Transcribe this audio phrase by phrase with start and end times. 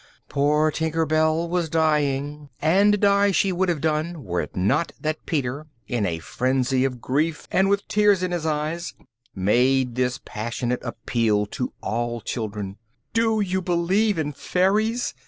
[0.29, 5.27] Poor Tinker Bell was dying, and die she would have done were it not that
[5.27, 8.95] Peter, in a frenzy of grief and with tears in his eyes,
[9.35, 12.77] made this passionate appeal to all children:
[13.13, 15.13] "Do you believe in fairies?